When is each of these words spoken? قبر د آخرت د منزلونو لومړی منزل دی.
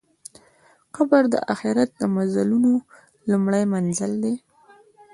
قبر 0.95 1.21
د 1.33 1.35
آخرت 1.53 1.89
د 1.99 2.01
منزلونو 2.15 2.71
لومړی 3.29 3.63
منزل 3.73 4.11
دی. 4.23 4.35